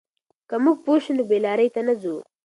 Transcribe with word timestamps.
که 0.49 0.55
موږ 0.63 0.77
پوه 0.85 0.97
شو، 1.03 1.11
نو 1.17 1.23
بې 1.29 1.37
لارۍ 1.45 1.69
ته 1.75 1.81
نه 1.87 1.93
ځو. 2.01 2.15